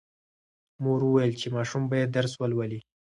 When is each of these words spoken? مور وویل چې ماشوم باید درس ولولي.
مور 0.83 0.99
وویل 1.03 1.33
چې 1.41 1.47
ماشوم 1.55 1.83
باید 1.91 2.13
درس 2.17 2.33
ولولي. 2.37 2.79